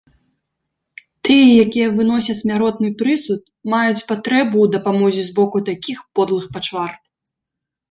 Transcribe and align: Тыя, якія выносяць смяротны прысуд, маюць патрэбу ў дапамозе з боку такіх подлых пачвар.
Тыя, 1.27 1.49
якія 1.65 1.87
выносяць 1.97 2.35
смяротны 2.39 2.89
прысуд, 3.03 3.41
маюць 3.75 4.05
патрэбу 4.13 4.57
ў 4.65 4.75
дапамозе 4.79 5.29
з 5.29 5.39
боку 5.39 5.65
такіх 5.71 6.03
подлых 6.19 6.45
пачвар. 6.59 6.91